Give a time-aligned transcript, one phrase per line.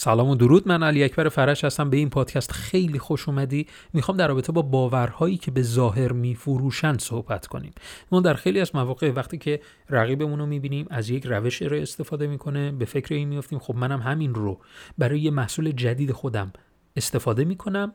[0.00, 0.68] سلام و درود.
[0.68, 1.90] من علی اکبر فرش هستم.
[1.90, 3.66] به این پادکست خیلی خوش اومدی.
[3.92, 7.72] می‌خوام در رابطه با باورهایی که به ظاهر میفروشن صحبت کنیم.
[8.12, 12.26] ما در خیلی از مواقع وقتی که رقیبمون رو می‌بینیم از یک روش رو استفاده
[12.26, 14.60] می‌کنه به فکر این میافتیم خب منم همین رو
[14.98, 16.52] برای یه محصول جدید خودم
[16.96, 17.92] استفاده می‌کنم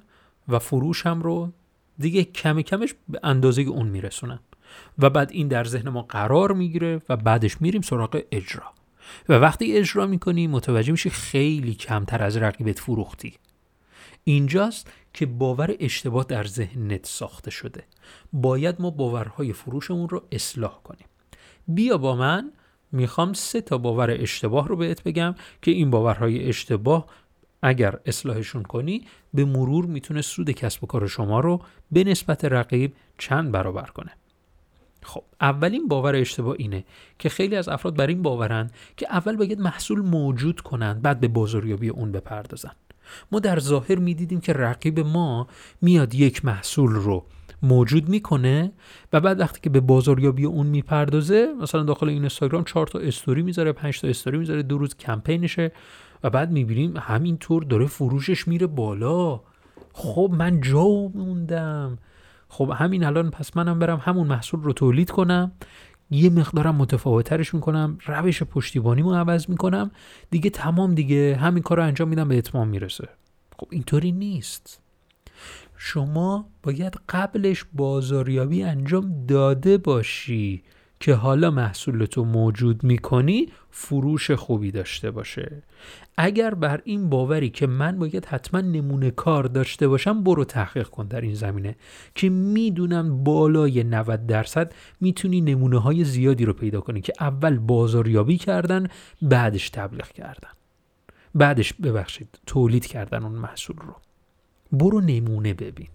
[0.47, 1.51] و فروشم رو
[1.99, 4.39] دیگه کم کمش به اندازه اون میرسونم.
[4.99, 8.63] و بعد این در ذهن ما قرار می‌گیره و بعدش میریم سراغ اجرا.
[9.29, 13.33] و وقتی اجرا می‌کنی متوجه میشی خیلی کمتر از رقیبت فروختی.
[14.23, 17.83] اینجاست که باور اشتباه در ذهنت ساخته شده.
[18.33, 21.07] باید ما باورهای فروشمون رو اصلاح کنیم.
[21.67, 22.51] بیا با من
[22.91, 27.05] می‌خوام سه تا باور اشتباه رو بهت بگم که این باورهای اشتباه
[27.61, 32.93] اگر اصلاحشون کنی به مرور می‌تونه سود کسب و کار شما رو به نسبت رقیب
[33.17, 34.11] چند برابر کنه.
[35.03, 36.83] خب اولین باور اشتباه اینه
[37.19, 41.27] که خیلی از افراد بر این باورن که اول باید محصول موجود کنند بعد به
[41.27, 42.71] بازاریابی اون بپردازن.
[43.31, 45.47] ما در ظاهر می‌دیدیم که رقیب ما
[45.81, 47.25] میاد یک محصول رو
[47.61, 48.71] موجود می‌کنه
[49.13, 53.41] و بعد وقتی که به بازاریابی اون می‌پردازه مثلا داخل این اینستاگرام چهار تا استوری
[53.41, 55.71] می‌ذاره 5 تا استوری می‌ذاره دو روز کمپینشه
[56.23, 59.41] و بعد می‌بینیم همینطور داره فروشش میره بالا.
[59.93, 61.97] خب من جا موندم.
[62.53, 65.51] خب همین الان پس منم برم همون محصول رو تولید کنم
[66.11, 69.91] یه مقدارم متفاوترش می‌کنم روش پشتیبانیمو عوض می‌کنم.
[70.29, 73.09] دیگه تمام دیگه همین کار رو انجام میدم به اتمام می‌رسه.
[73.57, 74.81] خب اینطوری نیست.
[75.77, 80.63] شما باید قبلش بازاریابی انجام داده باشی.
[81.03, 85.63] که حالا محصولتو موجود می‌کنی فروش خوبی داشته باشه.
[86.17, 91.07] اگر بر این باوری که من باید حتما نمونه کار داشته باشم برو تحقیق کن
[91.07, 91.75] در این زمینه
[92.15, 98.37] که می‌دونم بالای 90 درصد می‌تونی نمونه های زیادی رو پیدا کنی که اول بازاریابی
[98.37, 98.87] کردن
[99.21, 100.51] بعدش تبلیغ کردن.
[101.35, 103.95] بعدش ببخشید تولید کردن اون محصول رو.
[104.71, 105.87] برو نمونه ببین.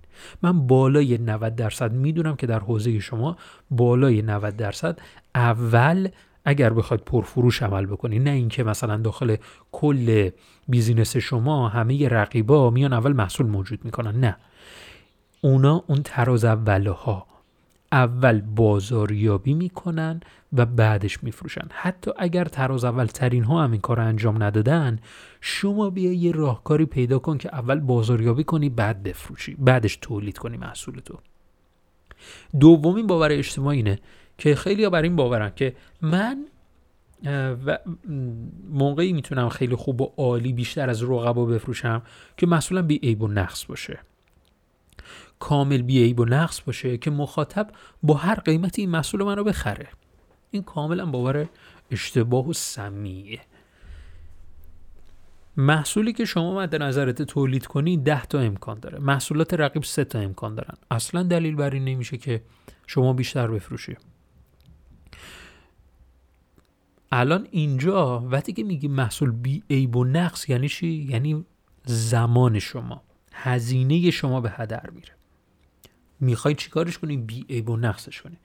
[0.42, 3.36] من بالای 90 درصد می‌دونم که در حوزه شما
[3.70, 4.98] بالای 90 درصد
[5.34, 6.08] اول
[6.44, 9.36] اگر بخواید پرفروش عمل بکنید نه اینکه مثلا داخل
[9.72, 10.30] کل
[10.68, 14.36] بیزینس شما همه رقیبا میان اول محصول موجود می‌کنن نه.
[15.40, 17.26] اونا اون تراز اوله ها
[17.92, 20.20] اول بازاریابی می‌کنن
[20.52, 21.68] و بعدش میفروشن.
[21.70, 24.98] حتی اگر تراز اول ترین ها هم این کار انجام ندادن
[25.40, 29.54] شما بیا یه راهکاری پیدا کن که اول بازاریابی کنی بعد بفروشی.
[29.54, 31.18] بعدش تولید کنی محصول تو.
[32.60, 33.98] دومین باور اجتماعی اینه
[34.38, 36.44] که خیلی بر این باورن که من
[37.66, 37.78] و
[38.70, 42.02] موقعی می‌تونم خیلی خوب و عالی بیشتر از رقبا بفروشم
[42.36, 43.98] که محصولم بی عیب و نقص باشه.
[45.38, 47.70] کامل بی عیب و نقص باشه که مخاطب
[48.02, 49.88] با هر قیمتی این محصول من رو بخره.
[50.50, 51.48] این کاملا باور
[51.90, 53.40] اشتباه و سمیه.
[55.56, 58.98] محصولی که شما مد نظرت تولید کنی ده تا امکان داره.
[58.98, 60.74] محصولات رقیب سه تا امکان دارن.
[60.90, 62.42] اصلا دلیل بر این نمیشه که
[62.86, 63.96] شما بیشتر بفروشی.
[67.12, 71.44] الان اینجا وقتی که میگی محصول بی عیب و نقص یعنی چی؟ یعنی
[71.84, 73.02] زمان شما.
[73.32, 75.17] هزینه شما به هدر میره.
[76.20, 78.36] می‌خوای چیکارش کنی؟ بی عیب و نقصش کنی.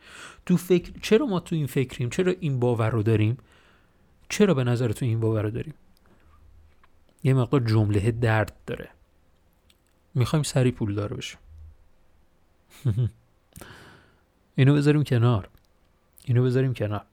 [0.46, 3.38] تو فکر چرا ما تو این فکریم؟ چرا این باور رو داریم؟
[4.30, 5.74] چرا به نظر تو این باور رو داریم؟
[7.24, 8.90] یه مقدار جمله درد داره.
[10.16, 11.40] می‌خوایم سری پول داره بشیم.
[14.56, 15.50] اینو بذاریم کنار.
[16.26, 17.06] اینو بذاریم کنار.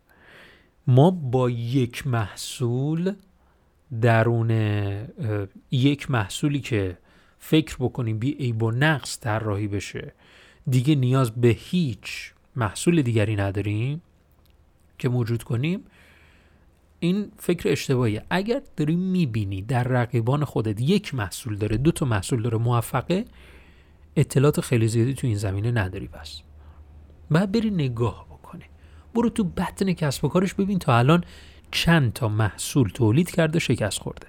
[0.86, 3.14] ما با یک محصول
[4.00, 4.50] درون
[5.70, 6.98] یک محصولی که
[7.38, 10.12] فکر بکنیم بی عیب و نقص طراحی بشه
[10.68, 14.02] دیگه نیاز به هیچ محصول دیگری نداریم
[14.98, 15.84] که موجود کنیم
[17.00, 18.24] این فکر اشتباهیه.
[18.30, 23.24] اگر داری می‌بینی در رقیبان خودت یک محصول داره دو تا محصول داره موفقه
[24.16, 26.42] اطلاعات خیلی زیادی تو این زمینه نداری پس
[27.30, 28.64] بعد بری نگاه بکنی
[29.14, 31.24] برو تو بطن کسب و کارش ببین تا الان
[31.70, 34.26] چند تا محصول تولید کرده شکست خورده.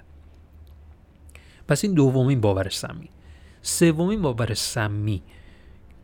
[1.67, 3.09] پس این دومین باور سمی.
[3.61, 5.21] سومین باور سمی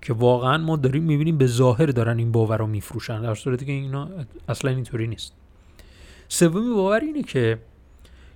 [0.07, 3.71] که واقعا ما داریم می‌بینیم به ظاهر دارن این باور رو میفروشن در صورتی که
[3.71, 4.09] اینا
[4.49, 5.33] اصلا اینطوری نیست.
[6.27, 7.59] سومین باور اینه که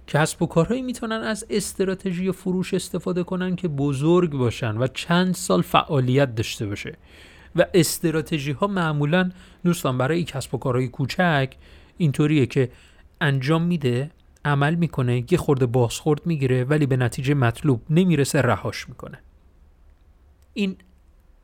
[0.07, 5.62] کسب و کارهایی می‌تونن از استراتژی فروش استفاده کنن که بزرگ باشن و چند سال
[5.62, 6.97] فعالیت داشته باشه.
[7.56, 9.31] و استراتژی ها معمولا
[9.63, 11.56] دوستان برای کسب و کارهای کوچک
[11.97, 12.71] اینطوریه که
[13.21, 14.12] انجام میده
[14.45, 19.19] عمل می‌کنه یه خورده بازخورد می‌گیره ولی به نتیجه مطلوب نمی‌رسه رهاش می‌کنه.
[20.53, 20.75] این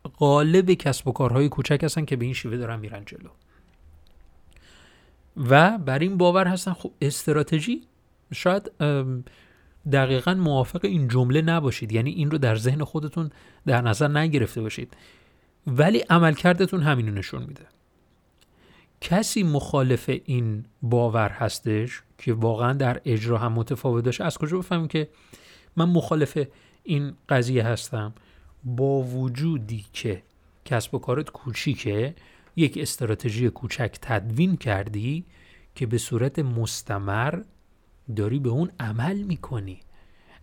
[0.08, 3.30] غالب کسب و کارهای کوچک هستن که به این شیوه دارن میرن جلو.
[5.38, 7.84] و بر این باور هستن خب استراتژی
[8.34, 8.72] شاید
[9.92, 11.92] دقیقا موافق این جمله نباشید.
[11.92, 13.32] یعنی این رو در ذهن خودتون
[13.66, 14.94] در نظر نگرفته باشید.
[15.68, 17.66] ولی عملکردتون همینو نشون میده.
[19.02, 24.88] کسی مخالف این باور هستش که واقعا در اجرا هم متفاوت داشته از کجا بفهمیم
[24.88, 25.08] که
[25.76, 26.48] من مخالف
[26.84, 28.14] این قضیه هستم؟
[28.68, 30.24] با وجودی که
[30.66, 32.16] کسب و کارت کوچیکه
[32.56, 35.26] یک استراتژی کوچک تدوین کردی
[35.76, 37.42] که به صورت مستمر
[38.16, 39.80] داری به اون عمل می‌کنی.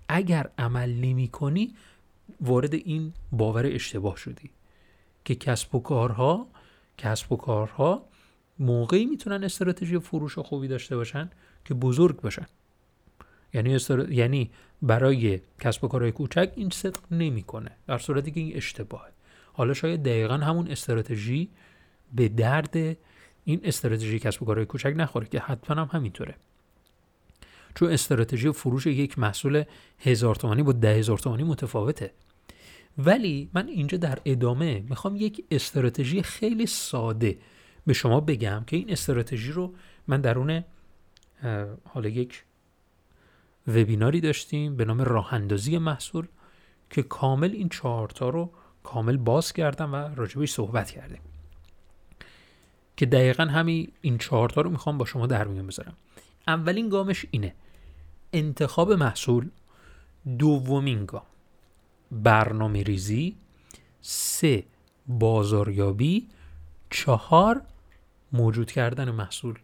[0.08, 1.74] اگر عمل نمی کنی
[2.40, 4.50] وارد این باور اشتباه شدی
[5.24, 6.46] که کسب و کارها
[6.98, 8.06] کسب و کارها
[8.58, 11.30] موقعی می‌تونن استراتژی فروش خوبی داشته باشن
[11.64, 12.46] که بزرگ باشن.
[13.54, 14.12] یعنی استر...
[14.12, 14.50] یعنی
[14.82, 17.70] برای کسب و کارهای کوچک این صدق نمی‌کنه.
[17.86, 19.10] در صورتی که این اشتباهه.
[19.52, 21.48] حالا شاید دقیقا همون استراتژی
[22.14, 22.76] به درد
[23.44, 26.34] این استراتژی کسب و کارهای کوچک نخوره که حتما هم همینطوره.
[27.74, 29.64] چون استراتژی فروش یک محصول
[29.98, 32.10] هزار تومانی با ده هزار تومانی متفاوته.
[32.98, 37.38] ولی من اینجا در ادامه می‌خوام یک استراتژی خیلی ساده
[37.86, 39.74] به شما بگم که این استراتژی رو
[40.06, 40.64] من درون
[41.84, 42.42] حالا یک
[43.68, 46.26] وبیناری داشتیم به نام راه اندازی محصول
[46.90, 48.50] که کامل این چهارتا رو
[48.82, 51.20] کامل باز کردم و راجبش صحبت کردیم.
[52.96, 55.96] که دقیقا همین این چهارتا رو می‌خوام با شما در میان بذارم.
[56.48, 57.54] اولین گامش اینه.
[58.32, 59.48] انتخاب محصول.
[60.38, 61.22] دومین گام.
[62.12, 63.36] برنامه ریزی.
[64.00, 64.64] سه
[65.06, 66.28] بازاریابی.
[66.90, 67.62] چهار
[68.32, 69.58] موجود کردن محصول.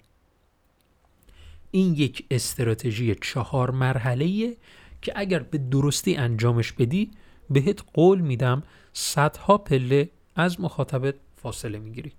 [1.70, 4.56] این یک استراتژی چهار مرحله
[5.02, 7.10] که اگر به درستی انجامش بدی
[7.50, 8.62] بهت قول میدم
[8.92, 12.12] صدها پله از مخاطبت فاصله می‌گیری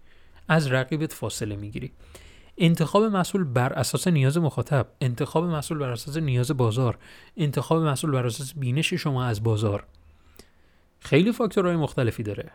[0.47, 1.91] از رقیبت فاصله می‌گیری.
[2.57, 6.97] انتخاب محصول بر اساس نیاز مخاطب انتخاب محصول بر اساس نیاز بازار
[7.37, 9.85] انتخاب محصول بر اساس بینش شما از بازار.
[10.99, 12.51] خیلی فاکتورهای مختلفی داره.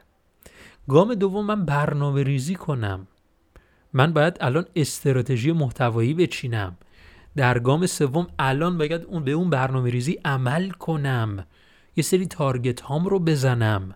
[0.88, 3.06] گام دوم من برنامه ریزی کنم.
[3.92, 6.76] من باید الان استراتژی محتوایی بچینم.
[7.36, 11.46] در گام سوم الان باید اون به اون برنامه ریزی عمل کنم.
[11.96, 13.94] یه سری تارگت هام رو بزنم.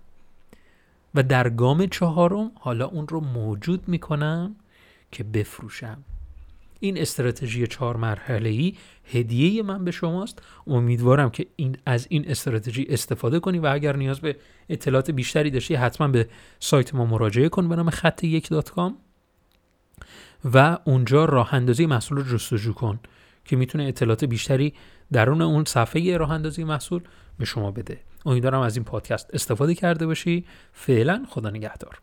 [1.14, 4.56] و در گام چهارم حالا اون رو موجود می‌کنم
[5.12, 6.04] که بفروشم.
[6.80, 8.74] این استراتژی چهار مرحله ای
[9.12, 10.42] هدیه من به شماست.
[10.66, 14.36] امیدوارم که این از این استراتژی استفاده کنی و اگر نیاز به
[14.68, 16.28] اطلاعات بیشتری داشتی حتما به
[16.60, 18.96] سایت ما مراجعه کن به نام خط یک دات کام.
[20.54, 22.98] و اونجا راه اندازی محصول رو جستجو کن.
[23.44, 24.74] که می‌تونه اطلاعات بیشتری
[25.12, 27.02] درون اون صفحه راه اندازی محصول
[27.38, 28.00] به شما بده.
[28.26, 30.44] امیدوارم از این پادکست استفاده کرده باشی.
[30.72, 32.00] فعلا خدا نگهدار.